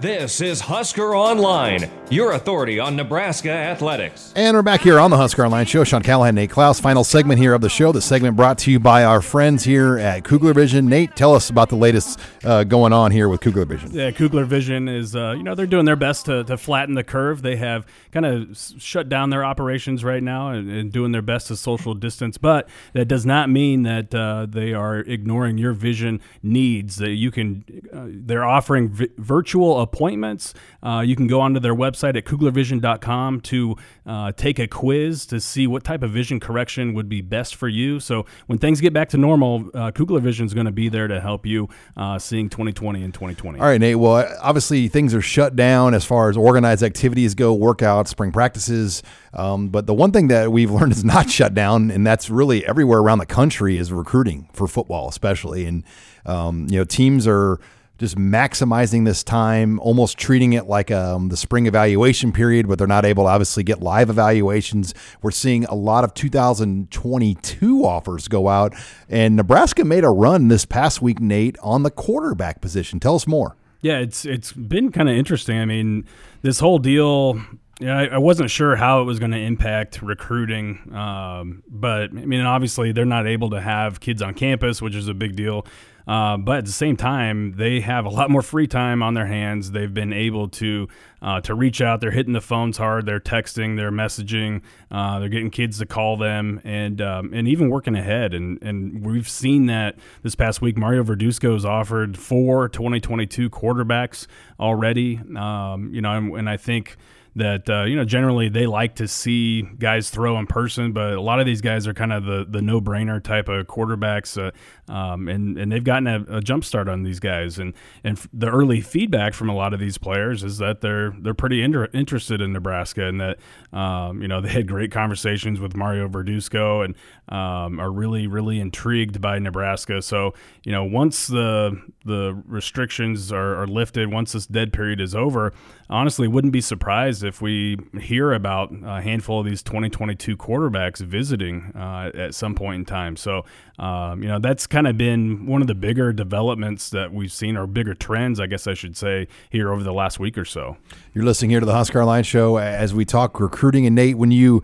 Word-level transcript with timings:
This 0.00 0.40
is 0.40 0.60
Husker 0.60 1.14
Online, 1.14 1.88
your 2.10 2.32
authority 2.32 2.80
on 2.80 2.96
Nebraska 2.96 3.50
athletics. 3.50 4.32
And 4.34 4.56
we're 4.56 4.62
back 4.62 4.80
here 4.80 4.98
on 4.98 5.12
the 5.12 5.16
Husker 5.16 5.44
Online 5.44 5.66
Show. 5.66 5.84
Sean 5.84 6.02
Callahan, 6.02 6.34
Nate 6.34 6.50
Clouse. 6.50 6.80
Final 6.80 7.04
segment 7.04 7.38
here 7.38 7.54
of 7.54 7.60
the 7.60 7.68
show. 7.68 7.92
The 7.92 8.02
segment 8.02 8.36
brought 8.36 8.58
to 8.58 8.72
you 8.72 8.80
by 8.80 9.04
our 9.04 9.22
friends 9.22 9.62
here 9.62 9.96
at 9.98 10.24
Kugler 10.24 10.52
Vision. 10.52 10.88
Nate, 10.88 11.14
tell 11.14 11.32
us 11.32 11.48
about 11.48 11.68
the 11.68 11.76
latest 11.76 12.18
uh, 12.42 12.64
going 12.64 12.92
on 12.92 13.12
here 13.12 13.28
with 13.28 13.40
Kugler 13.40 13.64
Vision. 13.66 13.92
Yeah, 13.92 14.10
Kugler 14.10 14.44
Vision 14.44 14.88
is, 14.88 15.14
uh, 15.14 15.34
you 15.36 15.44
know, 15.44 15.54
they're 15.54 15.64
doing 15.64 15.84
their 15.84 15.96
best 15.96 16.26
to, 16.26 16.42
to 16.42 16.56
flatten 16.58 16.96
the 16.96 17.04
curve. 17.04 17.42
They 17.42 17.56
have 17.56 17.86
kind 18.10 18.26
of 18.26 18.58
shut 18.78 19.08
down 19.08 19.30
their 19.30 19.44
operations 19.44 20.02
right 20.02 20.22
now 20.22 20.48
and, 20.48 20.70
and, 20.70 20.92
doing 20.92 21.12
their 21.12 21.22
best 21.22 21.48
to 21.48 21.56
social 21.56 21.94
distance, 21.94 22.36
but 22.36 22.68
that 22.94 23.06
does 23.06 23.24
not 23.24 23.48
mean 23.48 23.84
that 23.84 24.12
uh, 24.12 24.46
they 24.48 24.74
are 24.74 24.98
ignoring 24.98 25.56
your 25.56 25.72
vision 25.72 26.20
needs. 26.42 26.96
That 26.96 27.10
you 27.10 27.30
can, 27.30 27.64
uh, 27.92 28.06
they're 28.08 28.44
offering 28.44 28.88
vi- 28.88 29.08
virtual 29.18 29.83
appointments. 29.84 30.52
Uh, 30.82 31.02
you 31.06 31.14
can 31.14 31.28
go 31.28 31.40
onto 31.40 31.60
their 31.60 31.74
website 31.74 32.16
at 32.16 32.24
kuglervision.com 32.24 33.40
to 33.42 33.76
uh, 34.06 34.32
take 34.32 34.58
a 34.58 34.66
quiz 34.66 35.26
to 35.26 35.38
see 35.40 35.68
what 35.68 35.84
type 35.84 36.02
of 36.02 36.10
vision 36.10 36.40
correction 36.40 36.94
would 36.94 37.08
be 37.08 37.20
best 37.20 37.54
for 37.54 37.68
you. 37.68 38.00
So 38.00 38.26
when 38.46 38.58
things 38.58 38.80
get 38.80 38.92
back 38.92 39.08
to 39.10 39.16
normal, 39.16 39.70
uh, 39.74 39.92
Kugler 39.92 40.20
Vision 40.20 40.46
is 40.46 40.54
going 40.54 40.66
to 40.66 40.72
be 40.72 40.88
there 40.88 41.06
to 41.06 41.20
help 41.20 41.46
you 41.46 41.68
uh, 41.96 42.18
seeing 42.18 42.48
2020 42.48 43.02
and 43.02 43.14
2020. 43.14 43.60
All 43.60 43.66
right, 43.66 43.80
Nate. 43.80 43.98
Well, 43.98 44.28
obviously 44.42 44.88
things 44.88 45.14
are 45.14 45.22
shut 45.22 45.54
down 45.54 45.94
as 45.94 46.04
far 46.04 46.28
as 46.28 46.36
organized 46.36 46.82
activities 46.82 47.34
go, 47.34 47.56
workouts, 47.56 48.08
spring 48.08 48.32
practices. 48.32 49.02
Um, 49.32 49.68
but 49.68 49.86
the 49.86 49.94
one 49.94 50.12
thing 50.12 50.28
that 50.28 50.50
we've 50.50 50.70
learned 50.70 50.92
is 50.92 51.04
not 51.04 51.30
shut 51.30 51.54
down, 51.54 51.90
and 51.90 52.06
that's 52.06 52.30
really 52.30 52.66
everywhere 52.66 53.00
around 53.00 53.18
the 53.18 53.26
country 53.26 53.78
is 53.78 53.92
recruiting 53.92 54.48
for 54.52 54.66
football, 54.66 55.08
especially. 55.08 55.66
And 55.66 55.84
um, 56.26 56.66
you 56.70 56.78
know, 56.78 56.84
teams 56.84 57.26
are 57.26 57.60
just 57.98 58.16
maximizing 58.16 59.04
this 59.04 59.22
time, 59.22 59.78
almost 59.80 60.18
treating 60.18 60.52
it 60.52 60.66
like 60.66 60.90
um, 60.90 61.28
the 61.28 61.36
spring 61.36 61.66
evaluation 61.66 62.32
period, 62.32 62.66
but 62.66 62.78
they're 62.78 62.86
not 62.86 63.04
able 63.04 63.24
to 63.24 63.28
obviously 63.28 63.62
get 63.62 63.80
live 63.80 64.10
evaluations. 64.10 64.94
We're 65.22 65.30
seeing 65.30 65.64
a 65.66 65.74
lot 65.74 66.02
of 66.02 66.12
2022 66.14 67.84
offers 67.84 68.26
go 68.28 68.48
out, 68.48 68.74
and 69.08 69.36
Nebraska 69.36 69.84
made 69.84 70.04
a 70.04 70.10
run 70.10 70.48
this 70.48 70.64
past 70.64 71.02
week, 71.02 71.20
Nate, 71.20 71.56
on 71.62 71.84
the 71.84 71.90
quarterback 71.90 72.60
position. 72.60 72.98
Tell 72.98 73.14
us 73.14 73.26
more. 73.26 73.56
Yeah, 73.80 73.98
it's 73.98 74.24
it's 74.24 74.52
been 74.52 74.90
kind 74.90 75.10
of 75.10 75.16
interesting. 75.16 75.58
I 75.58 75.66
mean, 75.66 76.06
this 76.42 76.58
whole 76.58 76.78
deal. 76.78 77.40
Yeah, 77.80 77.98
I, 77.98 78.04
I 78.06 78.18
wasn't 78.18 78.50
sure 78.50 78.76
how 78.76 79.02
it 79.02 79.04
was 79.04 79.18
going 79.18 79.32
to 79.32 79.38
impact 79.38 80.00
recruiting, 80.00 80.94
um, 80.94 81.64
but 81.68 82.10
I 82.10 82.24
mean, 82.24 82.40
obviously 82.40 82.92
they're 82.92 83.04
not 83.04 83.26
able 83.26 83.50
to 83.50 83.60
have 83.60 83.98
kids 84.00 84.22
on 84.22 84.34
campus, 84.34 84.80
which 84.80 84.94
is 84.94 85.08
a 85.08 85.14
big 85.14 85.36
deal. 85.36 85.66
Uh, 86.06 86.36
but 86.36 86.58
at 86.58 86.64
the 86.66 86.72
same 86.72 86.96
time, 86.96 87.54
they 87.56 87.80
have 87.80 88.04
a 88.04 88.10
lot 88.10 88.30
more 88.30 88.42
free 88.42 88.66
time 88.66 89.02
on 89.02 89.14
their 89.14 89.26
hands. 89.26 89.70
They've 89.70 89.92
been 89.92 90.12
able 90.12 90.48
to 90.50 90.88
uh, 91.22 91.40
to 91.40 91.54
reach 91.54 91.80
out. 91.80 92.00
They're 92.00 92.10
hitting 92.10 92.34
the 92.34 92.40
phones 92.42 92.76
hard. 92.76 93.06
They're 93.06 93.20
texting. 93.20 93.76
They're 93.76 93.90
messaging. 93.90 94.60
Uh, 94.90 95.18
they're 95.18 95.30
getting 95.30 95.50
kids 95.50 95.78
to 95.78 95.86
call 95.86 96.18
them, 96.18 96.60
and 96.64 97.00
um, 97.00 97.32
and 97.32 97.48
even 97.48 97.70
working 97.70 97.96
ahead. 97.96 98.34
And 98.34 98.62
and 98.62 99.04
we've 99.04 99.28
seen 99.28 99.66
that 99.66 99.96
this 100.22 100.34
past 100.34 100.60
week. 100.60 100.76
Mario 100.76 101.02
Verduzco 101.02 101.54
has 101.54 101.64
offered 101.64 102.18
four 102.18 102.68
2022 102.68 103.48
quarterbacks 103.48 104.26
already. 104.60 105.20
Um, 105.36 105.90
you 105.92 106.02
know, 106.02 106.12
and, 106.12 106.36
and 106.36 106.50
I 106.50 106.58
think 106.58 106.96
that 107.36 107.68
uh, 107.68 107.82
you 107.84 107.96
know 107.96 108.04
generally 108.04 108.48
they 108.48 108.66
like 108.66 108.94
to 108.96 109.08
see 109.08 109.62
guys 109.62 110.10
throw 110.10 110.38
in 110.38 110.46
person, 110.46 110.92
but 110.92 111.14
a 111.14 111.20
lot 111.20 111.40
of 111.40 111.46
these 111.46 111.60
guys 111.60 111.86
are 111.86 111.94
kind 111.94 112.12
of 112.12 112.24
the 112.24 112.46
the 112.48 112.62
no 112.62 112.80
brainer 112.80 113.22
type 113.22 113.48
of 113.48 113.66
quarterbacks, 113.66 114.38
uh, 114.40 114.92
um, 114.92 115.28
and 115.28 115.58
and 115.58 115.72
they've 115.72 115.84
gotten 115.84 116.06
a, 116.06 116.36
a, 116.36 116.40
jump 116.40 116.64
start 116.64 116.88
on 116.88 117.02
these 117.02 117.18
guys, 117.18 117.58
and 117.58 117.74
and 118.04 118.18
the 118.32 118.48
early 118.48 118.80
feedback 118.80 119.34
from 119.34 119.48
a 119.48 119.54
lot 119.54 119.74
of 119.74 119.80
these 119.80 119.98
players 119.98 120.44
is 120.44 120.58
that 120.58 120.80
they're 120.80 121.12
they're 121.20 121.34
pretty 121.34 121.62
inter- 121.62 121.88
interested 121.92 122.40
in 122.40 122.52
Nebraska, 122.52 123.06
and 123.06 123.20
that 123.20 123.38
um, 123.72 124.22
you 124.22 124.28
know 124.28 124.40
they 124.40 124.50
had 124.50 124.68
great 124.68 124.92
conversations 124.92 125.58
with 125.58 125.76
Mario 125.76 126.08
Verduzco, 126.08 126.84
and 126.84 126.94
um, 127.28 127.80
are 127.80 127.90
really 127.90 128.28
really 128.28 128.60
intrigued 128.60 129.20
by 129.20 129.40
Nebraska. 129.40 130.02
So 130.02 130.34
you 130.62 130.70
know 130.70 130.84
once 130.84 131.26
the 131.26 131.82
the 132.04 132.40
restrictions 132.46 133.32
are, 133.32 133.56
are 133.62 133.66
lifted, 133.66 134.12
once 134.12 134.32
this 134.32 134.46
dead 134.46 134.72
period 134.72 135.00
is 135.00 135.14
over, 135.14 135.52
honestly 135.90 136.28
wouldn't 136.28 136.52
be 136.52 136.60
surprised 136.60 137.22
if 137.22 137.40
we 137.42 137.78
hear 138.00 138.32
about 138.32 138.72
a 138.84 139.00
handful 139.00 139.40
of 139.40 139.46
these 139.46 139.62
2022 139.62 140.36
quarterbacks 140.36 140.98
visiting 140.98 141.72
uh, 141.74 142.10
at 142.14 142.34
some 142.34 142.54
point 142.54 142.76
in 142.76 142.84
time. 142.84 143.16
So, 143.16 143.44
um, 143.78 144.22
you 144.22 144.28
know, 144.28 144.38
that's 144.38 144.66
kind 144.66 144.86
of 144.86 144.96
been 144.96 145.46
one 145.46 145.60
of 145.60 145.66
the 145.66 145.74
bigger 145.74 146.12
developments 146.12 146.90
that 146.90 147.12
we've 147.12 147.32
seen, 147.32 147.56
or 147.56 147.66
bigger 147.66 147.94
trends, 147.94 148.40
I 148.40 148.46
guess 148.46 148.66
I 148.66 148.74
should 148.74 148.96
say, 148.96 149.28
here 149.50 149.72
over 149.72 149.82
the 149.82 149.92
last 149.92 150.18
week 150.18 150.38
or 150.38 150.44
so. 150.44 150.76
You're 151.12 151.24
listening 151.24 151.50
here 151.50 151.60
to 151.60 151.66
the 151.66 151.74
Husker 151.74 152.04
Line 152.04 152.24
Show 152.24 152.58
as 152.58 152.94
we 152.94 153.04
talk 153.04 153.38
recruiting. 153.40 153.86
And 153.86 153.94
Nate, 153.94 154.18
when 154.18 154.30
you 154.30 154.62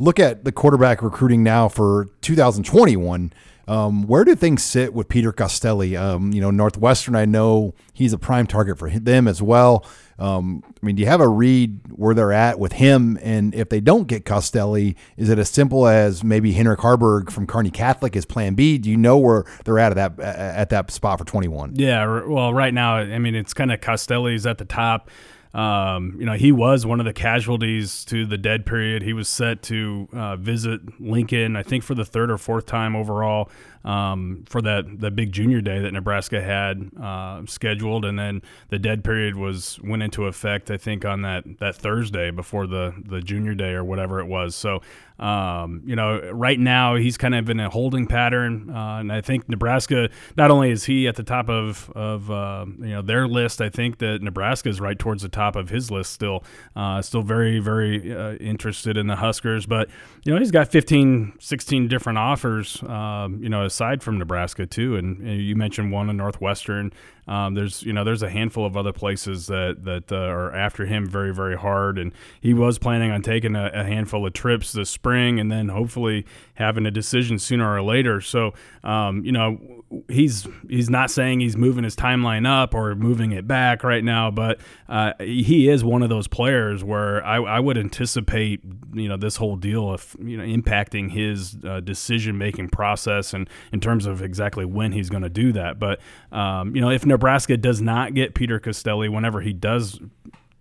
look 0.00 0.18
at 0.18 0.44
the 0.44 0.50
quarterback 0.50 1.02
recruiting 1.02 1.44
now 1.44 1.68
for 1.68 2.08
2021, 2.22 3.32
um, 3.68 4.08
where 4.08 4.24
do 4.24 4.34
things 4.34 4.64
sit 4.64 4.94
with 4.94 5.08
Peter 5.08 5.32
Costelli? 5.32 5.96
Um, 5.96 6.32
you 6.32 6.40
know, 6.40 6.50
Northwestern, 6.50 7.14
I 7.14 7.26
know 7.26 7.74
he's 7.92 8.12
a 8.12 8.18
prime 8.18 8.48
target 8.48 8.78
for 8.78 8.90
them 8.90 9.28
as 9.28 9.40
well. 9.40 9.86
Um, 10.18 10.64
I 10.66 10.84
mean, 10.84 10.96
do 10.96 11.02
you 11.02 11.08
have 11.08 11.20
a 11.20 11.28
read 11.28 11.80
where 11.92 12.14
they're 12.14 12.32
at 12.32 12.58
with 12.58 12.72
him? 12.72 13.18
And 13.22 13.54
if 13.54 13.68
they 13.68 13.80
don't 13.80 14.08
get 14.08 14.24
Costelli, 14.24 14.96
is 15.16 15.28
it 15.28 15.38
as 15.38 15.48
simple 15.48 15.86
as 15.86 16.24
maybe 16.24 16.52
Heinrich 16.52 16.80
Haarberg 16.80 17.30
from 17.30 17.46
Kearney 17.46 17.70
Catholic 17.70 18.16
is 18.16 18.26
Plan 18.26 18.54
B? 18.54 18.76
Do 18.76 18.90
you 18.90 18.96
know 18.96 19.18
where 19.18 19.44
they're 19.64 19.78
at 19.78 19.96
at 19.96 20.16
that 20.16 20.26
at 20.26 20.70
that 20.70 20.90
spot 20.90 21.18
for 21.18 21.24
twenty 21.24 21.48
one? 21.48 21.74
Yeah, 21.76 22.24
well, 22.26 22.52
right 22.52 22.74
now, 22.74 22.96
I 22.96 23.18
mean, 23.18 23.34
it's 23.34 23.54
kind 23.54 23.72
of 23.72 23.80
Costelli's 23.80 24.46
at 24.46 24.58
the 24.58 24.64
top. 24.64 25.10
Um, 25.52 26.16
you 26.18 26.26
know, 26.26 26.34
he 26.34 26.52
was 26.52 26.86
one 26.86 27.00
of 27.00 27.06
the 27.06 27.12
casualties 27.12 28.04
to 28.06 28.24
the 28.24 28.38
dead 28.38 28.64
period. 28.64 29.02
He 29.02 29.12
was 29.12 29.28
set 29.28 29.62
to 29.64 30.08
uh, 30.12 30.36
visit 30.36 30.80
Lincoln, 31.00 31.56
I 31.56 31.62
think, 31.62 31.82
for 31.82 31.94
the 31.94 32.04
third 32.04 32.30
or 32.30 32.38
fourth 32.38 32.66
time 32.66 32.94
overall 32.94 33.50
um, 33.84 34.44
for 34.48 34.60
that 34.62 35.00
the 35.00 35.10
big 35.10 35.32
junior 35.32 35.60
day 35.60 35.80
that 35.80 35.92
Nebraska 35.92 36.40
had 36.40 36.90
uh, 37.00 37.42
scheduled, 37.46 38.04
and 38.04 38.18
then 38.18 38.42
the 38.68 38.78
dead 38.78 39.04
period 39.04 39.36
was 39.36 39.78
went 39.82 40.02
into 40.02 40.26
effect. 40.26 40.70
I 40.70 40.76
think 40.76 41.04
on 41.04 41.22
that 41.22 41.44
that 41.58 41.76
Thursday 41.76 42.30
before 42.30 42.66
the 42.66 42.94
the 43.04 43.20
junior 43.20 43.54
day 43.54 43.72
or 43.72 43.84
whatever 43.84 44.20
it 44.20 44.26
was. 44.26 44.54
So 44.54 44.80
um, 45.20 45.82
you 45.84 45.94
know, 45.94 46.18
right 46.32 46.58
now 46.58 46.96
he's 46.96 47.18
kind 47.18 47.34
of 47.34 47.50
in 47.50 47.60
a 47.60 47.68
holding 47.68 48.06
pattern, 48.06 48.70
uh, 48.70 48.96
and 49.00 49.12
I 49.12 49.20
think 49.20 49.48
Nebraska. 49.50 50.08
Not 50.36 50.50
only 50.50 50.70
is 50.70 50.84
he 50.84 51.06
at 51.08 51.16
the 51.16 51.22
top 51.22 51.50
of 51.50 51.90
of 51.94 52.30
uh, 52.30 52.64
you 52.78 52.88
know 52.88 53.02
their 53.02 53.28
list, 53.28 53.60
I 53.60 53.68
think 53.68 53.98
that 53.98 54.22
Nebraska 54.22 54.70
is 54.70 54.80
right 54.80 54.98
towards 54.98 55.22
the 55.22 55.28
top 55.28 55.56
of 55.56 55.68
his 55.68 55.90
list 55.90 56.14
still. 56.14 56.42
Uh, 56.74 57.02
still 57.02 57.20
very 57.20 57.58
very 57.58 58.14
uh, 58.14 58.32
interested 58.36 58.96
in 58.96 59.08
the 59.08 59.16
Huskers, 59.16 59.66
but 59.66 59.90
you 60.24 60.32
know 60.32 60.38
he's 60.38 60.50
got 60.50 60.68
15, 60.68 61.34
16 61.38 61.88
different 61.88 62.18
offers. 62.18 62.82
Um, 62.84 63.42
you 63.42 63.50
know, 63.50 63.68
aside 63.70 64.02
from 64.02 64.18
Nebraska 64.18 64.66
too, 64.66 64.96
and, 64.96 65.18
and 65.20 65.40
you 65.40 65.54
mentioned 65.54 65.92
one 65.92 66.10
in 66.10 66.16
Northwestern. 66.16 66.92
Um, 67.30 67.54
there's 67.54 67.84
you 67.84 67.92
know 67.92 68.02
there's 68.02 68.24
a 68.24 68.28
handful 68.28 68.66
of 68.66 68.76
other 68.76 68.92
places 68.92 69.46
that 69.46 69.84
that 69.84 70.10
uh, 70.10 70.16
are 70.16 70.52
after 70.52 70.84
him 70.84 71.08
very 71.08 71.32
very 71.32 71.56
hard, 71.56 71.96
and 71.96 72.12
he 72.40 72.52
was 72.52 72.76
planning 72.76 73.12
on 73.12 73.22
taking 73.22 73.54
a, 73.54 73.70
a, 73.72 73.84
handful 73.84 74.26
of 74.26 74.32
trips 74.32 74.72
this 74.72 74.90
spring, 74.90 75.38
and 75.38 75.50
then 75.50 75.68
hopefully 75.68 76.26
having 76.54 76.86
a 76.86 76.90
decision 76.90 77.38
sooner 77.38 77.72
or 77.72 77.82
later. 77.82 78.20
So 78.20 78.52
um, 78.82 79.24
you 79.24 79.30
know 79.30 79.84
he's 80.08 80.46
he's 80.68 80.90
not 80.90 81.10
saying 81.10 81.38
he's 81.38 81.56
moving 81.56 81.84
his 81.84 81.94
timeline 81.94 82.48
up 82.48 82.74
or 82.74 82.96
moving 82.96 83.30
it 83.30 83.46
back 83.46 83.84
right 83.84 84.02
now, 84.02 84.32
but 84.32 84.60
uh, 84.88 85.12
he 85.20 85.68
is 85.68 85.84
one 85.84 86.02
of 86.02 86.08
those 86.08 86.26
players 86.26 86.82
where 86.82 87.24
I, 87.24 87.36
I, 87.36 87.60
would 87.60 87.78
anticipate 87.78 88.60
you 88.92 89.08
know 89.08 89.16
this 89.16 89.36
whole 89.36 89.56
deal 89.56 89.92
of 89.92 90.16
you 90.20 90.36
know 90.36 90.44
impacting 90.44 91.10
his 91.10 91.56
uh, 91.64 91.78
decision 91.80 92.38
making 92.38 92.70
process 92.70 93.34
and 93.34 93.48
in 93.72 93.80
terms 93.80 94.06
of 94.06 94.20
exactly 94.22 94.64
when 94.64 94.90
he's 94.92 95.10
going 95.10 95.22
to 95.22 95.30
do 95.30 95.52
that. 95.52 95.78
But 95.78 96.00
um, 96.32 96.74
you 96.74 96.80
know 96.80 96.90
if 96.90 97.04
Nebraska 97.20 97.58
does 97.58 97.82
not 97.82 98.14
get 98.14 98.34
Peter 98.34 98.58
Costelli 98.58 99.12
whenever 99.12 99.42
he 99.42 99.52
does 99.52 100.00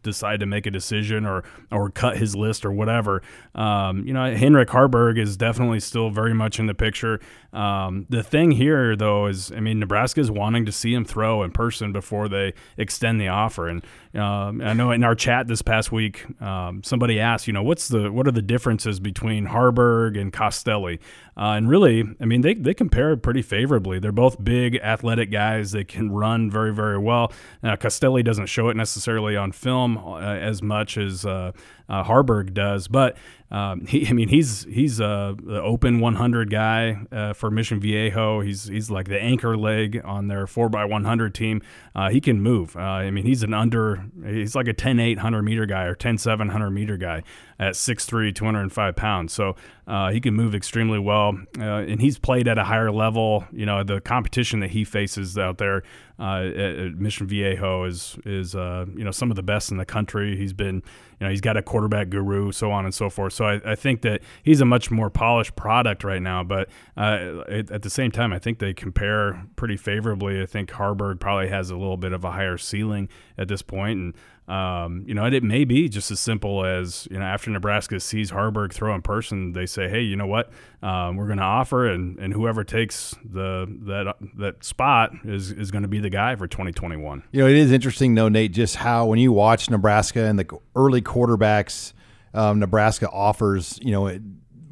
decide 0.04 0.42
to 0.42 0.46
make 0.46 0.66
a 0.66 0.72
decision 0.72 1.26
or 1.26 1.44
or 1.72 1.90
cut 1.90 2.18
his 2.18 2.36
list 2.36 2.66
or 2.66 2.72
whatever. 2.72 3.22
Um, 3.56 4.06
you 4.06 4.14
know, 4.14 4.36
Heinrich 4.36 4.68
Haarberg 4.68 5.18
is 5.18 5.38
definitely 5.38 5.80
still 5.80 6.10
very 6.10 6.34
much 6.34 6.60
in 6.60 6.66
the 6.66 6.74
picture. 6.74 7.22
Um, 7.54 8.06
the 8.10 8.24
thing 8.24 8.52
here, 8.52 8.98
though, 8.98 9.28
is 9.28 9.54
I 9.54 9.62
mean, 9.62 9.80
Nebraska 9.80 10.20
is 10.20 10.30
wanting 10.30 10.66
to 10.66 10.72
see 10.74 10.94
him 10.94 11.06
throw 11.06 11.44
in 11.44 11.52
person 11.52 11.94
before 11.94 12.28
they 12.28 12.54
extend 12.78 13.22
the 13.22 13.30
offer. 13.30 13.70
And 13.70 13.86
um, 14.16 14.62
I 14.62 14.74
know 14.74 14.92
in 14.92 15.04
our 15.04 15.16
chat 15.16 15.48
this 15.48 15.62
past 15.62 15.92
week, 15.94 16.26
um, 16.42 16.84
somebody 16.84 17.20
asked, 17.22 17.48
you 17.48 17.54
know, 17.54 17.64
what's 17.64 17.88
the 17.88 18.12
what 18.12 18.28
are 18.28 18.32
the 18.32 18.42
differences 18.42 19.00
between 19.00 19.48
Haarberg 19.48 20.20
and 20.20 20.34
Costelli? 20.34 21.00
Uh, 21.40 21.54
and 21.54 21.70
really, 21.70 22.04
I 22.20 22.26
mean, 22.26 22.42
they, 22.42 22.54
they 22.54 22.74
compare 22.74 23.16
pretty 23.16 23.42
favorably. 23.42 23.98
They're 23.98 24.12
both 24.12 24.44
big, 24.44 24.76
athletic 24.76 25.32
guys. 25.32 25.72
They 25.72 25.86
can 25.86 26.12
run 26.12 26.52
very, 26.52 26.74
very 26.74 26.98
well. 26.98 27.32
Uh, 27.64 27.78
Costelli 27.78 28.26
doesn't 28.26 28.48
show 28.48 28.68
it 28.68 28.76
necessarily 28.76 29.38
on 29.38 29.54
film 29.54 29.98
uh, 29.98 30.20
as 30.20 30.62
much 30.62 30.98
as 30.98 31.26
uh, 31.26 31.54
uh, 31.88 32.04
Haarberg 32.04 32.54
does, 32.54 32.90
but 32.90 33.16
um, 33.52 33.86
he, 33.88 34.08
I 34.08 34.12
mean, 34.12 34.28
he's 34.28 34.66
he's 34.66 35.00
a, 35.00 35.36
a 35.48 35.62
open 35.62 36.00
100 36.00 36.52
guy 36.52 36.98
uh, 37.12 37.34
for 37.34 37.50
Mission 37.50 37.80
Viejo. 37.80 38.42
He's 38.42 38.66
he's 38.66 38.92
like 38.92 39.08
the 39.08 39.20
anchor 39.20 39.58
leg 39.58 40.00
on 40.04 40.28
their 40.28 40.46
4x100 40.46 41.34
team. 41.34 41.62
Uh, 41.96 42.10
he 42.10 42.22
can 42.22 42.42
move. 42.42 42.76
Uh, 42.76 42.80
I 42.80 43.12
mean, 43.12 43.26
he's 43.26 43.44
an 43.44 43.54
under. 43.54 44.06
He's 44.24 44.56
like 44.56 44.68
a 44.68 44.74
10 44.74 44.98
100 44.98 45.42
meter 45.42 45.66
guy 45.66 45.86
or 45.86 45.96
10 45.96 46.18
700 46.18 46.70
meter 46.70 46.98
guy 46.98 47.24
at 47.60 47.74
6'3", 47.74 48.34
205 48.34 48.96
pounds. 48.96 49.34
So 49.34 49.56
uh, 49.86 50.12
he 50.12 50.22
can 50.22 50.34
move 50.34 50.56
extremely 50.56 51.00
well, 51.00 51.38
uh, 51.58 51.62
and 51.62 52.00
he's 52.00 52.18
played 52.18 52.48
at 52.48 52.58
a 52.58 52.64
higher 52.64 52.92
level. 52.92 53.46
You 53.52 53.66
know, 53.66 53.84
the 53.84 54.00
competition 54.00 54.60
that 54.62 54.70
he 54.70 54.84
faces 54.84 55.38
out 55.38 55.58
there 55.58 55.84
uh, 56.20 56.44
at, 56.46 56.96
Mission 56.96 57.28
Viejo 57.28 57.86
is 57.86 58.18
is 58.26 58.54
you 58.54 59.04
know 59.04 59.12
some 59.12 59.32
of 59.32 59.36
the 59.36 59.44
best 59.44 59.72
in 59.72 59.78
the 59.78 59.86
country. 59.86 60.38
He's 60.38 60.54
been 60.54 60.76
you 60.76 61.26
know 61.26 61.30
he's 61.30 61.42
got 61.42 61.58
a 61.58 61.64
quarterback 61.64 62.10
guru, 62.10 62.52
so 62.52 62.72
on 62.72 62.86
and 62.86 62.94
so 62.94 63.10
forth. 63.10 63.34
So 63.34 63.46
I, 63.46 63.72
I 63.72 63.76
think 63.76 64.02
that 64.04 64.22
he's 64.44 64.62
a 64.62 64.66
much 64.66 64.92
more 64.92 65.10
polished 65.10 65.56
product 65.56 66.04
right 66.04 66.22
now. 66.22 66.44
But 66.44 66.70
uh, 66.96 67.42
at, 67.50 67.82
the 67.82 67.90
same 67.90 68.12
time, 68.12 68.32
I 68.32 68.40
think 68.40 68.60
they 68.60 68.74
compare 68.74 69.44
pretty 69.56 69.78
favorably. 69.78 70.42
I 70.42 70.46
think 70.46 70.70
Haarberg 70.70 71.20
probably 71.20 71.50
has 71.50 71.70
a 71.72 71.76
little 71.76 71.98
bit 71.98 72.14
of 72.14 72.24
a 72.24 72.32
higher 72.32 72.58
ceiling 72.58 73.10
at 73.38 73.48
this 73.48 73.62
point, 73.62 74.00
and 74.00 74.14
um, 74.50 75.04
you 75.06 75.14
know, 75.14 75.26
and 75.26 75.36
it 75.36 75.44
may 75.44 75.64
be 75.64 75.88
just 75.88 76.10
as 76.10 76.20
simple 76.20 76.66
as 76.66 77.08
you 77.12 77.20
know, 77.20 77.26
after 77.26 77.52
Nebraska 77.52 78.00
sees 78.00 78.32
Haarberg 78.32 78.74
throw 78.74 78.96
in 78.96 79.04
person, 79.04 79.54
they 79.54 79.68
say, 79.68 79.88
"Hey, 79.88 80.02
you 80.02 80.16
know 80.16 80.26
what? 80.26 80.50
Um, 80.82 81.18
we're 81.18 81.28
going 81.28 81.38
to 81.38 81.44
offer, 81.44 81.88
and, 81.88 82.18
and 82.18 82.34
whoever 82.34 82.64
takes 82.64 83.16
the 83.24 83.68
that 83.86 84.16
that 84.38 84.64
spot 84.64 85.12
is 85.24 85.52
is 85.52 85.70
going 85.70 85.84
to 85.84 85.88
be 85.88 86.00
the 86.00 86.10
guy 86.10 86.36
for 86.36 86.48
2021." 86.48 87.24
You 87.32 87.42
know, 87.42 87.48
it 87.48 87.56
is 87.56 87.72
interesting 87.72 88.16
though, 88.16 88.28
Nate, 88.28 88.52
just 88.52 88.78
how 88.78 89.06
when 89.06 89.20
you 89.20 89.32
watch 89.32 89.70
Nebraska 89.70 90.26
and 90.26 90.40
the 90.40 90.58
early 90.76 91.04
quarterbacks 91.04 91.94
um, 92.34 92.60
Nebraska 92.60 93.10
offers, 93.10 93.80
you 93.82 93.92
know, 93.92 94.08
it, 94.08 94.22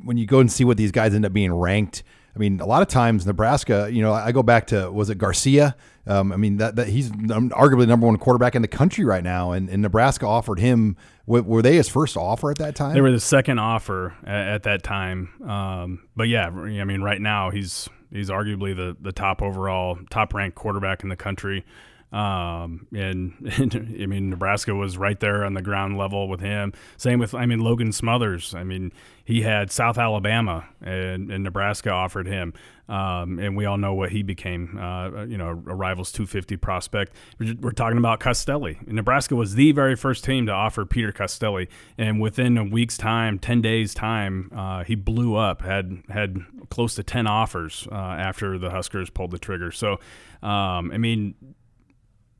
when 0.03 0.18
you 0.18 0.25
go 0.25 0.39
and 0.39 0.51
see 0.51 0.63
what 0.63 0.77
these 0.77 0.91
guys 0.91 1.13
end 1.13 1.25
up 1.25 1.33
being 1.33 1.53
ranked. 1.53 2.03
I 2.35 2.39
mean, 2.39 2.59
a 2.59 2.65
lot 2.65 2.83
of 2.83 2.88
times 2.88 3.25
Nebraska, 3.25 3.89
you 3.91 4.01
know, 4.01 4.13
I 4.13 4.31
go 4.31 4.44
back 4.44 4.68
to 4.68 4.91
was 4.91 5.09
it 5.09 5.18
Garcia 5.18 5.75
um, 6.07 6.31
I 6.31 6.38
mean 6.38 6.57
that, 6.57 6.75
that 6.75 6.88
he's 6.88 7.12
arguably 7.12 7.81
the 7.81 7.88
number 7.88 8.07
one 8.07 8.18
quarterback 8.18 8.56
in 8.56 8.62
the 8.62 8.68
country 8.68 9.04
right 9.06 9.24
now, 9.24 9.51
and, 9.51 9.69
and 9.69 9.81
Nebraska 9.81 10.25
offered 10.25 10.59
him. 10.59 10.95
Were 11.25 11.62
they 11.62 11.75
his 11.75 11.89
first 11.89 12.15
offer 12.15 12.51
at 12.51 12.57
that 12.59 12.75
time? 12.75 12.94
They 12.94 13.01
were 13.01 13.12
the 13.12 13.19
second 13.19 13.59
offer 13.59 14.15
at, 14.24 14.48
at 14.48 14.63
that 14.63 14.83
time. 14.83 15.30
Um, 15.44 16.07
but 16.15 16.30
yeah, 16.30 16.48
I 16.48 16.83
mean, 16.86 17.01
right 17.01 17.19
now 17.19 17.50
he's 17.50 17.89
he's 18.12 18.30
arguably 18.30 18.75
the 18.75 18.95
the 19.00 19.12
top 19.12 19.42
overall, 19.42 20.00
top 20.09 20.33
ranked 20.33 20.56
quarterback 20.56 21.04
in 21.04 21.09
the 21.09 21.18
country. 21.18 21.65
Um, 22.12 22.88
and, 22.95 23.33
and, 23.57 23.98
I 24.01 24.06
mean, 24.06 24.30
Nebraska 24.30 24.74
was 24.74 24.98
right 24.98 25.19
there 25.19 25.44
on 25.44 25.54
the 25.54 25.62
ground 25.62 25.98
level 25.98 26.27
with 26.27 26.39
him. 26.39 26.74
Same 26.98 27.19
with, 27.19 27.33
I 27.33 27.45
mean, 27.45 27.59
Logan 27.59 27.92
Smothers. 27.92 28.56
I 28.56 28.63
mean, 28.63 28.92
he 29.25 29.42
had 29.42 29.71
South 29.71 29.98
Alabama 29.98 30.68
and, 30.81 31.31
and 31.31 31.44
Nebraska 31.44 31.92
offered 31.92 32.27
him. 32.27 32.54
Um, 32.89 33.38
and 33.39 33.57
we 33.57 33.65
all 33.65 33.77
know 33.77 33.94
what 33.94 34.12
he 34.12 34.24
became, 34.24 34.77
uh, 34.77 35.25
you 35.25 35.38
know, 35.38 35.50
a 35.50 35.54
Rivals 35.54 36.09
250 36.13 36.56
prospect. 36.56 37.13
We're, 37.38 37.71
talking 37.71 37.98
about 37.98 38.21
Costelli. 38.21 38.88
Nebraska 38.88 39.36
was 39.36 39.56
the 39.56 39.74
very 39.74 39.98
first 39.98 40.24
team 40.24 40.45
to 40.45 40.53
offer 40.53 40.86
Peter 40.86 41.12
Costelli. 41.12 41.68
And 41.98 42.21
within 42.21 42.57
a 42.57 42.63
week's 42.63 42.98
time, 42.98 43.39
10 43.39 43.62
days' 43.62 43.94
time, 43.94 44.50
uh, 44.56 44.86
he 44.86 44.95
blew 44.95 45.36
up, 45.36 45.62
had, 45.62 46.01
had 46.07 46.38
close 46.69 46.95
to 46.95 47.03
10 47.03 47.27
offers 47.27 47.89
uh, 47.92 47.95
after 47.95 48.57
the 48.57 48.69
Huskers 48.69 49.10
pulled 49.10 49.31
the 49.31 49.39
trigger. 49.39 49.74
So, 49.74 50.00
um, 50.42 50.92
I 50.94 50.98
mean, 50.98 51.36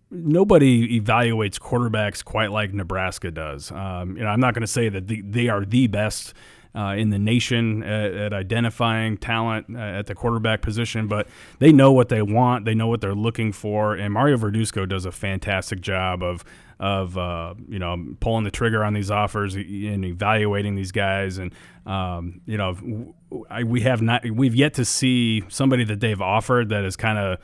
nobody 0.09 1.00
evaluates 1.00 1.59
quarterbacks 1.59 2.24
quite 2.24 2.51
like 2.51 2.74
Nebraska 2.74 3.31
does. 3.31 3.71
Um, 3.71 4.18
you 4.18 4.24
know, 4.24 4.30
I'm 4.30 4.39
not 4.39 4.54
going 4.54 4.62
to 4.62 4.68
say 4.68 4.89
that 4.89 5.07
the, 5.07 5.21
they 5.21 5.50
are 5.50 5.65
the 5.65 5.88
best 5.88 6.33
uh, 6.75 6.94
in 6.95 7.09
the 7.09 7.18
nation 7.18 7.81
at, 7.83 8.13
at 8.13 8.33
identifying 8.33 9.18
talent 9.18 9.65
uh, 9.74 9.80
at 9.80 10.06
the 10.06 10.13
quarterback 10.13 10.62
position, 10.62 11.07
but 11.07 11.27
they 11.59 11.71
know 11.71 11.92
what 11.92 12.09
they 12.09 12.21
want. 12.21 12.65
They 12.65 12.75
know 12.75 12.88
what 12.88 13.01
they're 13.01 13.15
looking 13.15 13.51
for, 13.51 13.95
and 13.95 14.13
Mario 14.13 14.38
Verduzco 14.38 14.88
does 14.88 15.06
a 15.06 15.12
fantastic 15.12 15.81
job 15.81 16.21
of 16.21 16.44
of 16.80 17.18
uh, 17.18 17.56
you 17.68 17.80
know 17.80 18.15
pulling 18.19 18.44
the 18.44 18.51
trigger 18.51 18.83
on 18.83 18.94
these 18.94 19.10
offers 19.10 19.56
and 19.56 20.06
evaluating 20.06 20.75
these 20.75 20.92
guys. 20.92 21.39
And 21.39 21.51
um, 21.88 22.42
you 22.45 22.57
know, 22.57 23.15
I, 23.50 23.63
we 23.63 23.81
have 23.81 24.03
not 24.03 24.30
we've 24.30 24.56
yet 24.56 24.75
to 24.75 24.86
see 24.86 25.44
somebody 25.50 25.83
that 25.86 26.00
they've 26.00 26.21
offered 26.21 26.69
that 26.69 26.86
is 26.86 26.95
kind 26.95 27.18
of 27.18 27.39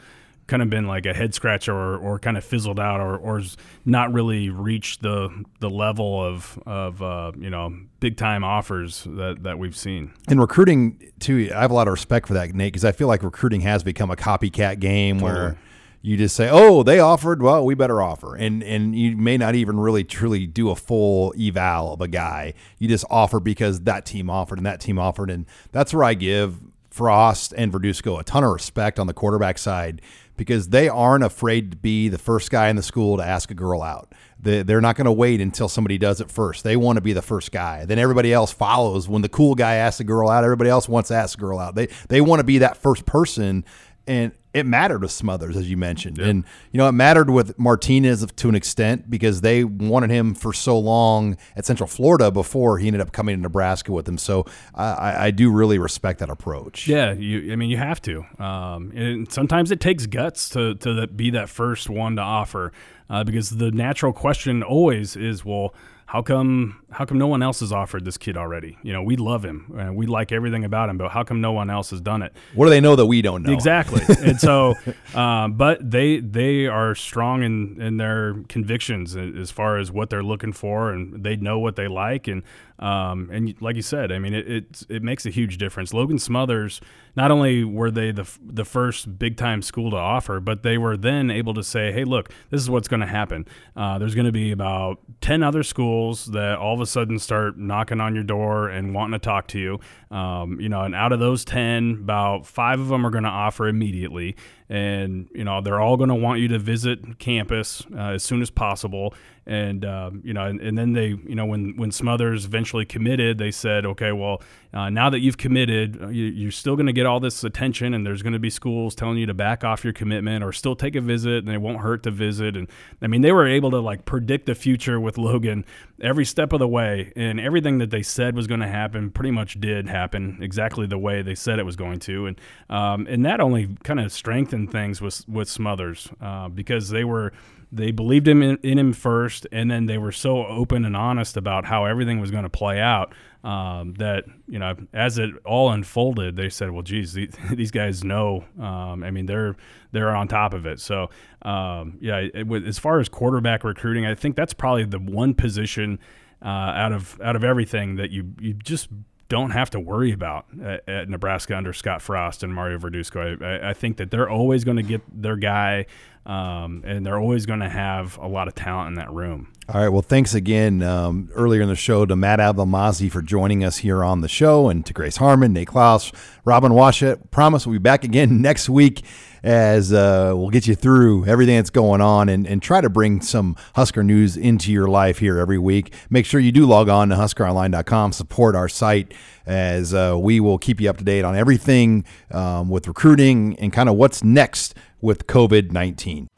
kind 0.53 0.61
of 0.61 0.69
been 0.69 0.85
like 0.85 1.07
a 1.07 1.15
head 1.15 1.33
scratcher 1.33 1.73
or, 1.73 1.97
or 1.97 2.19
kind 2.19 2.37
of 2.37 2.43
fizzled 2.43 2.79
out 2.79 2.99
or, 3.01 3.17
or 3.17 3.41
not 3.85 4.13
really 4.13 4.51
reached 4.51 5.01
the 5.01 5.43
the 5.61 5.69
level 5.69 6.23
of 6.23 6.61
of 6.67 7.01
uh, 7.01 7.31
you 7.39 7.49
know 7.49 7.75
big 7.99 8.17
time 8.17 8.43
offers 8.43 9.03
that, 9.05 9.41
that 9.41 9.57
we've 9.57 9.75
seen. 9.75 10.13
In 10.29 10.39
recruiting 10.39 11.11
too, 11.19 11.49
I 11.55 11.61
have 11.61 11.71
a 11.71 11.73
lot 11.73 11.87
of 11.87 11.91
respect 11.93 12.27
for 12.27 12.35
that, 12.35 12.53
Nate, 12.53 12.71
because 12.71 12.85
I 12.85 12.91
feel 12.91 13.07
like 13.07 13.23
recruiting 13.23 13.61
has 13.61 13.83
become 13.83 14.11
a 14.11 14.15
copycat 14.15 14.79
game 14.79 15.21
totally. 15.21 15.33
where 15.33 15.57
you 16.03 16.17
just 16.17 16.35
say, 16.35 16.47
"Oh, 16.51 16.83
they 16.83 16.99
offered, 16.99 17.41
well, 17.41 17.65
we 17.65 17.73
better 17.73 17.99
offer," 17.99 18.35
and 18.35 18.61
and 18.61 18.95
you 18.95 19.17
may 19.17 19.37
not 19.37 19.55
even 19.55 19.79
really 19.79 20.03
truly 20.03 20.45
do 20.45 20.69
a 20.69 20.75
full 20.75 21.33
eval 21.35 21.93
of 21.93 22.01
a 22.01 22.07
guy. 22.07 22.53
You 22.77 22.87
just 22.87 23.05
offer 23.09 23.39
because 23.39 23.81
that 23.81 24.05
team 24.05 24.29
offered 24.29 24.59
and 24.59 24.67
that 24.67 24.81
team 24.81 24.99
offered, 24.99 25.31
and 25.31 25.47
that's 25.71 25.95
where 25.95 26.03
I 26.03 26.13
give 26.13 26.59
Frost 26.91 27.55
and 27.57 27.73
Verduzco 27.73 28.19
a 28.19 28.23
ton 28.23 28.43
of 28.43 28.51
respect 28.51 28.99
on 28.99 29.07
the 29.07 29.15
quarterback 29.15 29.57
side 29.57 29.99
because 30.35 30.69
they 30.69 30.89
aren't 30.89 31.23
afraid 31.23 31.71
to 31.71 31.77
be 31.77 32.09
the 32.09 32.17
first 32.17 32.49
guy 32.49 32.69
in 32.69 32.75
the 32.75 32.83
school 32.83 33.17
to 33.17 33.23
ask 33.23 33.51
a 33.51 33.53
girl 33.53 33.81
out. 33.81 34.11
They're 34.39 34.81
not 34.81 34.97
going 34.97 35.05
to 35.05 35.11
wait 35.11 35.39
until 35.39 35.69
somebody 35.69 35.97
does 35.97 36.19
it 36.19 36.29
first. 36.29 36.65
They 36.65 36.75
want 36.75 36.97
to 36.97 37.01
be 37.01 37.13
the 37.13 37.21
first 37.21 37.51
guy. 37.53 37.85
Then 37.85 37.97
everybody 37.97 38.33
else 38.33 38.51
follows. 38.51 39.07
When 39.07 39.21
the 39.21 39.29
cool 39.29 39.55
guy 39.55 39.75
asks 39.75 40.01
a 40.01 40.03
girl 40.03 40.29
out, 40.29 40.43
everybody 40.43 40.69
else 40.69 40.89
wants 40.89 41.07
to 41.09 41.15
ask 41.15 41.37
a 41.37 41.41
girl 41.41 41.59
out. 41.59 41.75
They 41.75 41.87
they 42.09 42.19
want 42.19 42.41
to 42.41 42.43
be 42.43 42.57
that 42.57 42.75
first 42.75 43.05
person 43.05 43.63
and 44.07 44.31
it 44.53 44.65
mattered 44.67 45.01
with 45.01 45.11
Smothers, 45.11 45.57
as 45.57 45.69
you 45.69 45.77
mentioned, 45.77 46.19
yeah. 46.19 46.27
and 46.27 46.43
you 46.71 46.77
know 46.77 46.87
it 46.87 46.91
mattered 46.91 47.29
with 47.29 47.57
Martinez 47.57 48.25
to 48.25 48.49
an 48.49 48.55
extent 48.55 49.09
because 49.09 49.41
they 49.41 49.63
wanted 49.63 50.11
him 50.11 50.35
for 50.35 50.53
so 50.53 50.77
long 50.77 51.37
at 51.55 51.65
Central 51.65 51.87
Florida 51.87 52.29
before 52.29 52.77
he 52.77 52.87
ended 52.87 53.01
up 53.01 53.11
coming 53.11 53.35
to 53.35 53.41
Nebraska 53.41 53.91
with 53.91 54.05
them. 54.05 54.17
So 54.17 54.45
I, 54.75 55.27
I 55.27 55.31
do 55.31 55.49
really 55.51 55.79
respect 55.79 56.19
that 56.19 56.29
approach. 56.29 56.87
Yeah, 56.87 57.13
you, 57.13 57.51
I 57.51 57.55
mean 57.55 57.69
you 57.69 57.77
have 57.77 58.01
to, 58.03 58.25
um, 58.37 58.91
and 58.95 59.31
sometimes 59.31 59.71
it 59.71 59.79
takes 59.79 60.05
guts 60.05 60.49
to 60.49 60.75
to 60.75 61.07
be 61.07 61.31
that 61.31 61.49
first 61.49 61.89
one 61.89 62.17
to 62.17 62.21
offer, 62.21 62.71
uh, 63.09 63.23
because 63.23 63.49
the 63.49 63.71
natural 63.71 64.13
question 64.13 64.61
always 64.61 65.15
is, 65.15 65.43
well 65.43 65.73
how 66.05 66.21
come 66.21 66.79
how 66.93 67.05
come 67.05 67.17
no 67.17 67.27
one 67.27 67.43
else 67.43 67.59
has 67.59 67.71
offered 67.71 68.05
this 68.05 68.17
kid 68.17 68.37
already? 68.37 68.77
You 68.83 68.93
know, 68.93 69.03
we 69.03 69.15
love 69.15 69.43
him, 69.43 69.73
and 69.77 69.95
we 69.95 70.05
like 70.05 70.31
everything 70.31 70.63
about 70.63 70.89
him, 70.89 70.97
but 70.97 71.11
how 71.11 71.23
come 71.23 71.41
no 71.41 71.51
one 71.51 71.69
else 71.69 71.89
has 71.89 72.01
done 72.01 72.21
it? 72.21 72.33
What 72.53 72.65
do 72.65 72.69
they 72.69 72.81
know 72.81 72.95
that 72.95 73.05
we 73.05 73.21
don't 73.21 73.43
know? 73.43 73.51
Exactly. 73.51 74.01
and 74.19 74.39
so, 74.39 74.75
uh, 75.13 75.47
but 75.49 75.89
they 75.89 76.19
they 76.19 76.67
are 76.67 76.95
strong 76.95 77.43
in 77.43 77.81
in 77.81 77.97
their 77.97 78.35
convictions 78.47 79.15
as 79.15 79.51
far 79.51 79.77
as 79.77 79.91
what 79.91 80.09
they're 80.09 80.23
looking 80.23 80.53
for, 80.53 80.91
and 80.91 81.23
they 81.23 81.35
know 81.35 81.59
what 81.59 81.75
they 81.75 81.87
like, 81.87 82.27
and 82.27 82.43
um, 82.79 83.29
and 83.31 83.55
like 83.61 83.75
you 83.75 83.81
said, 83.81 84.11
I 84.11 84.19
mean, 84.19 84.33
it, 84.33 84.51
it, 84.51 84.83
it 84.89 85.03
makes 85.03 85.25
a 85.25 85.29
huge 85.29 85.57
difference. 85.57 85.93
Logan 85.93 86.19
Smothers, 86.19 86.81
not 87.15 87.31
only 87.31 87.63
were 87.63 87.89
they 87.89 88.11
the 88.11 88.29
the 88.43 88.65
first 88.65 89.17
big 89.17 89.37
time 89.37 89.61
school 89.61 89.91
to 89.91 89.97
offer, 89.97 90.39
but 90.39 90.63
they 90.63 90.77
were 90.77 90.97
then 90.97 91.29
able 91.29 91.53
to 91.53 91.63
say, 91.63 91.91
"Hey, 91.91 92.03
look, 92.03 92.29
this 92.49 92.61
is 92.61 92.69
what's 92.69 92.87
going 92.87 92.99
to 92.99 93.07
happen. 93.07 93.47
Uh, 93.75 93.99
there's 93.99 94.15
going 94.15 94.25
to 94.25 94.31
be 94.33 94.51
about 94.51 94.99
ten 95.21 95.43
other 95.43 95.63
schools 95.63 96.25
that 96.27 96.57
all 96.57 96.73
of 96.73 96.81
a 96.81 96.82
sudden 96.85 97.19
start 97.19 97.57
knocking 97.57 97.99
on 97.99 98.15
your 98.15 98.23
door 98.23 98.69
and 98.69 98.93
wanting 98.93 99.19
to 99.19 99.23
talk 99.23 99.47
to 99.47 99.59
you. 99.59 99.79
Um, 100.15 100.59
you 100.59 100.69
know, 100.69 100.81
and 100.81 100.93
out 100.95 101.11
of 101.11 101.19
those 101.19 101.43
ten, 101.45 101.99
about 102.01 102.45
five 102.45 102.79
of 102.79 102.87
them 102.87 103.05
are 103.05 103.09
going 103.09 103.23
to 103.23 103.29
offer 103.29 103.67
immediately, 103.67 104.35
and 104.69 105.29
you 105.33 105.43
know 105.43 105.61
they're 105.61 105.79
all 105.79 105.97
going 105.97 106.09
to 106.09 106.15
want 106.15 106.39
you 106.39 106.47
to 106.49 106.59
visit 106.59 107.19
campus 107.19 107.83
uh, 107.95 108.11
as 108.11 108.23
soon 108.23 108.41
as 108.41 108.49
possible. 108.49 109.13
And 109.45 109.83
um, 109.83 110.21
you 110.23 110.33
know 110.33 110.45
and, 110.45 110.61
and, 110.61 110.77
then 110.77 110.93
they 110.93 111.07
you 111.07 111.35
know 111.35 111.45
when 111.45 111.75
when 111.75 111.91
smothers 111.91 112.45
eventually 112.45 112.85
committed 112.85 113.37
they 113.37 113.51
said 113.51 113.85
okay 113.85 114.13
well 114.13 114.41
uh, 114.73 114.89
now 114.89 115.09
that 115.09 115.19
you've 115.19 115.37
committed 115.37 116.01
uh, 116.01 116.07
you, 116.07 116.47
are 116.47 116.51
still 116.51 116.77
going 116.77 116.85
to 116.85 116.93
get 116.93 117.05
all 117.05 117.19
this 117.19 117.43
attention 117.43 117.93
and 117.93 118.05
there's 118.05 118.21
going 118.21 118.31
to 118.31 118.39
be 118.39 118.49
schools 118.49 118.95
telling 118.95 119.17
you 119.17 119.25
to 119.25 119.33
back 119.33 119.65
off 119.65 119.83
your 119.83 119.91
commitment 119.91 120.45
or 120.45 120.53
still 120.53 120.77
take 120.77 120.95
a 120.95 121.01
visit 121.01 121.43
and 121.43 121.49
it 121.49 121.57
won't 121.57 121.81
hurt 121.81 122.03
to 122.03 122.11
visit. 122.11 122.55
And 122.55 122.69
i 123.01 123.07
mean 123.07 123.21
they 123.21 123.33
were 123.33 123.45
able 123.45 123.69
to 123.71 123.81
like 123.81 124.05
predict 124.05 124.45
the 124.45 124.55
future 124.55 124.97
with 124.97 125.17
logan 125.17 125.65
every 126.03 126.25
step 126.25 126.53
of 126.53 126.59
the 126.59 126.67
way. 126.67 127.11
And 127.15 127.39
everything 127.39 127.79
that 127.79 127.89
they 127.89 128.03
said 128.03 128.35
was 128.35 128.45
going 128.45 128.59
to 128.59 128.67
happen 128.67 129.09
pretty 129.09 129.31
much 129.31 129.59
did 129.59 129.87
happen 129.87 130.37
exactly 130.41 130.85
the 130.85 130.97
way 130.97 131.21
they 131.21 131.35
said 131.35 131.59
it 131.59 131.65
was 131.65 131.75
going 131.75 131.99
to. 131.99 132.27
And 132.27 132.41
um, 132.69 133.07
and 133.07 133.25
that 133.25 133.39
only 133.39 133.75
kind 133.83 133.99
of 133.99 134.11
strengthened 134.11 134.52
strengthened 134.53 134.71
things 134.71 135.01
with 135.01 135.27
with 135.27 135.49
Smothers 135.49 136.09
uh, 136.21 136.49
because 136.49 136.89
they 136.89 137.03
were 137.03 137.33
they 137.71 137.89
believed 137.89 138.27
him 138.27 138.43
in, 138.43 138.57
in, 138.57 138.77
him 138.77 138.93
first, 138.93 139.47
and 139.51 139.71
then 139.71 139.87
they 139.87 139.97
were 139.97 140.11
so 140.11 140.45
open 140.45 140.85
and 140.85 140.95
honest 140.95 141.37
about 141.37 141.65
how 141.65 141.85
everything 141.85 142.19
was 142.19 142.29
going 142.29 142.43
to 142.43 142.49
play 142.49 142.79
out 142.79 143.15
um, 143.43 143.95
that 143.95 144.25
you 144.47 144.59
know 144.59 144.75
as 144.93 145.17
it 145.17 145.31
all 145.43 145.71
unfolded, 145.71 146.35
they 146.35 146.49
said, 146.49 146.69
"Well, 146.71 146.83
geez, 146.83 147.13
these, 147.13 147.35
these 147.51 147.71
guys 147.71 148.03
know. 148.03 148.45
Um, 148.59 149.03
I 149.03 149.11
mean, 149.11 149.25
they're 149.25 149.55
they're 149.91 150.15
on 150.15 150.27
top 150.27 150.53
of 150.53 150.65
it." 150.65 150.79
So 150.79 151.09
um, 151.41 151.97
yeah, 151.99 152.17
it, 152.17 152.31
it, 152.35 152.67
as 152.67 152.77
far 152.77 152.99
as 152.99 153.09
quarterback 153.09 153.63
recruiting, 153.63 154.05
I 154.05 154.13
think 154.13 154.35
that's 154.35 154.53
probably 154.53 154.85
the 154.85 154.99
one 154.99 155.33
position 155.33 155.99
uh, 156.43 156.47
out 156.47 156.91
of 156.91 157.19
out 157.23 157.35
of 157.35 157.43
everything 157.43 157.95
that 157.95 158.11
you 158.11 158.33
you 158.39 158.53
just 158.53 158.89
don't 159.33 159.49
have 159.49 159.71
to 159.71 159.79
worry 159.79 160.11
about 160.11 160.45
at, 160.61 160.87
at 160.87 161.09
Nebraska 161.09 161.57
under 161.57 161.73
Scott 161.73 162.03
Frost 162.03 162.43
and 162.43 162.53
Mario 162.53 162.77
Verduzco. 162.77 163.41
I, 163.41 163.71
I 163.71 163.73
think 163.73 163.97
that 163.97 164.11
they're 164.11 164.29
always 164.29 164.63
going 164.63 164.77
to 164.77 164.83
get 164.83 165.01
their 165.11 165.37
guy, 165.37 165.87
um, 166.27 166.83
and 166.85 167.03
they're 167.03 167.17
always 167.17 167.47
going 167.47 167.61
to 167.61 167.67
have 167.67 168.19
a 168.19 168.27
lot 168.27 168.47
of 168.47 168.53
talent 168.53 168.89
in 168.89 168.93
that 168.93 169.11
room. 169.11 169.51
All 169.67 169.81
right. 169.81 169.89
Well, 169.89 170.03
thanks 170.03 170.35
again 170.35 170.83
um, 170.83 171.31
earlier 171.33 171.63
in 171.63 171.67
the 171.67 171.75
show 171.75 172.05
to 172.05 172.15
Matt 172.15 172.37
Abdelmazi 172.37 173.11
for 173.11 173.23
joining 173.23 173.63
us 173.63 173.77
here 173.77 174.03
on 174.03 174.21
the 174.21 174.27
show, 174.27 174.69
and 174.69 174.85
to 174.85 174.93
Grace 174.93 175.17
Harmon, 175.17 175.51
Nate 175.51 175.67
Clouse, 175.67 176.11
Robin 176.45 176.71
Washut. 176.71 177.31
Promise 177.31 177.65
we'll 177.65 177.73
be 177.73 177.79
back 177.79 178.03
again 178.03 178.39
next 178.43 178.69
week 178.69 179.01
as 179.43 179.91
uh, 179.91 180.33
we'll 180.35 180.49
get 180.49 180.67
you 180.67 180.75
through 180.75 181.25
everything 181.25 181.57
that's 181.57 181.69
going 181.69 182.01
on 182.01 182.29
and, 182.29 182.47
and 182.47 182.61
try 182.61 182.81
to 182.81 182.89
bring 182.89 183.21
some 183.21 183.55
Husker 183.75 184.03
news 184.03 184.37
into 184.37 184.71
your 184.71 184.87
life 184.87 185.19
here 185.19 185.37
every 185.37 185.57
week. 185.57 185.93
Make 186.09 186.25
sure 186.25 186.39
you 186.39 186.51
do 186.51 186.65
log 186.65 186.89
on 186.89 187.09
to 187.09 187.15
huskeronline.com, 187.15 188.13
support 188.13 188.55
our 188.55 188.69
site 188.69 189.13
as 189.45 189.93
uh, 189.93 190.17
we 190.17 190.39
will 190.39 190.57
keep 190.57 190.79
you 190.79 190.89
up 190.89 190.97
to 190.97 191.03
date 191.03 191.25
on 191.25 191.35
everything 191.35 192.05
um, 192.31 192.69
with 192.69 192.87
recruiting 192.87 193.57
and 193.59 193.73
kind 193.73 193.89
of 193.89 193.95
what's 193.95 194.23
next 194.23 194.75
with 195.01 195.27
COVID 195.27 195.71
19. 195.71 196.29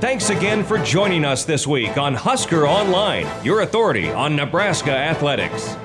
Thanks 0.00 0.30
again 0.30 0.64
for 0.64 0.78
joining 0.78 1.26
us 1.26 1.44
this 1.44 1.66
week 1.66 1.98
on 1.98 2.14
Husker 2.14 2.66
Online, 2.66 3.26
your 3.44 3.60
authority 3.60 4.10
on 4.10 4.34
Nebraska 4.34 4.92
athletics. 4.92 5.76